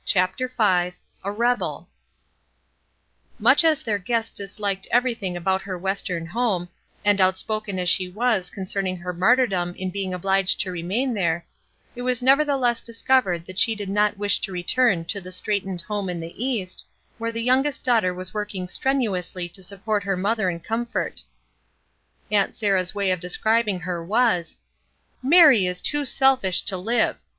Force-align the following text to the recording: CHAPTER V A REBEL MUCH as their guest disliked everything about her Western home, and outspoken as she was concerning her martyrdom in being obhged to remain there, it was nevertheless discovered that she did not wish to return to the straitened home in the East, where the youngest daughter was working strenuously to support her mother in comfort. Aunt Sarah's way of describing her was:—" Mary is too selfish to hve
CHAPTER 0.03 0.47
V 0.47 0.95
A 1.23 1.31
REBEL 1.31 1.87
MUCH 3.37 3.63
as 3.63 3.83
their 3.83 3.99
guest 3.99 4.33
disliked 4.33 4.87
everything 4.89 5.37
about 5.37 5.61
her 5.61 5.77
Western 5.77 6.25
home, 6.25 6.69
and 7.05 7.21
outspoken 7.21 7.77
as 7.77 7.87
she 7.87 8.09
was 8.09 8.49
concerning 8.49 8.97
her 8.97 9.13
martyrdom 9.13 9.75
in 9.77 9.91
being 9.91 10.11
obhged 10.13 10.57
to 10.57 10.71
remain 10.71 11.13
there, 11.13 11.45
it 11.95 12.01
was 12.01 12.23
nevertheless 12.23 12.81
discovered 12.81 13.45
that 13.45 13.59
she 13.59 13.75
did 13.75 13.89
not 13.89 14.17
wish 14.17 14.39
to 14.41 14.51
return 14.51 15.05
to 15.05 15.21
the 15.21 15.31
straitened 15.31 15.81
home 15.81 16.09
in 16.09 16.19
the 16.19 16.43
East, 16.43 16.83
where 17.19 17.31
the 17.31 17.43
youngest 17.43 17.83
daughter 17.83 18.11
was 18.11 18.33
working 18.33 18.67
strenuously 18.67 19.47
to 19.49 19.61
support 19.61 20.01
her 20.01 20.17
mother 20.17 20.49
in 20.49 20.59
comfort. 20.61 21.21
Aunt 22.31 22.55
Sarah's 22.55 22.95
way 22.95 23.11
of 23.11 23.19
describing 23.19 23.81
her 23.81 24.03
was:—" 24.03 24.57
Mary 25.21 25.67
is 25.67 25.79
too 25.79 26.05
selfish 26.05 26.63
to 26.63 26.75
hve 26.77 27.17